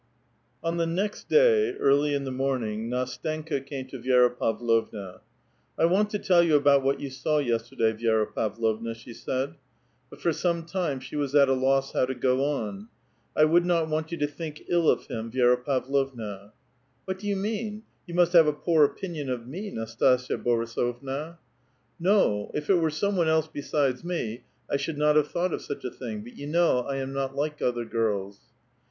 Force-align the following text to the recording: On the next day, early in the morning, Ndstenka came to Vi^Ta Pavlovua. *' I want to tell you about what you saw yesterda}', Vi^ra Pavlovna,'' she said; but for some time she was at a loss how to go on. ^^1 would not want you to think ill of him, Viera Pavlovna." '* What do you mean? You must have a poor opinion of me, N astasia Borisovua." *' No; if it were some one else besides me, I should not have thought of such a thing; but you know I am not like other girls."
On 0.63 0.77
the 0.77 0.87
next 0.87 1.29
day, 1.29 1.75
early 1.75 2.15
in 2.15 2.23
the 2.23 2.31
morning, 2.31 2.89
Ndstenka 2.89 3.63
came 3.63 3.85
to 3.89 3.99
Vi^Ta 3.99 4.35
Pavlovua. 4.35 5.19
*' 5.47 5.77
I 5.77 5.85
want 5.85 6.09
to 6.09 6.17
tell 6.17 6.41
you 6.41 6.55
about 6.55 6.81
what 6.81 6.99
you 6.99 7.11
saw 7.11 7.37
yesterda}', 7.39 7.99
Vi^ra 8.01 8.33
Pavlovna,'' 8.33 8.95
she 8.95 9.13
said; 9.13 9.53
but 10.09 10.19
for 10.19 10.33
some 10.33 10.65
time 10.65 10.99
she 10.99 11.15
was 11.15 11.35
at 11.35 11.49
a 11.49 11.53
loss 11.53 11.91
how 11.93 12.07
to 12.07 12.15
go 12.15 12.43
on. 12.43 12.87
^^1 13.37 13.51
would 13.51 13.63
not 13.63 13.89
want 13.89 14.11
you 14.11 14.17
to 14.17 14.25
think 14.25 14.63
ill 14.69 14.89
of 14.89 15.05
him, 15.05 15.29
Viera 15.29 15.63
Pavlovna." 15.63 16.51
'* 16.77 17.05
What 17.05 17.19
do 17.19 17.27
you 17.27 17.35
mean? 17.35 17.83
You 18.07 18.15
must 18.15 18.33
have 18.33 18.47
a 18.47 18.53
poor 18.53 18.83
opinion 18.83 19.29
of 19.29 19.45
me, 19.47 19.67
N 19.67 19.75
astasia 19.75 20.43
Borisovua." 20.43 21.37
*' 21.69 21.99
No; 22.09 22.49
if 22.55 22.71
it 22.71 22.77
were 22.79 22.89
some 22.89 23.15
one 23.17 23.27
else 23.27 23.47
besides 23.47 24.03
me, 24.03 24.45
I 24.67 24.77
should 24.77 24.97
not 24.97 25.15
have 25.15 25.27
thought 25.27 25.53
of 25.53 25.61
such 25.61 25.85
a 25.85 25.91
thing; 25.91 26.21
but 26.23 26.35
you 26.37 26.47
know 26.47 26.79
I 26.79 26.95
am 26.95 27.13
not 27.13 27.35
like 27.35 27.61
other 27.61 27.85
girls." 27.85 28.39